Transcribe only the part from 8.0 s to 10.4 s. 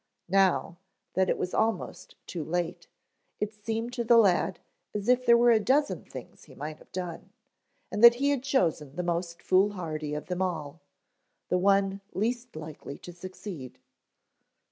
that he had chosen the most foolhardy of